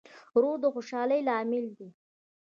[0.35, 1.87] ورور د خوشحالۍ لامل دی.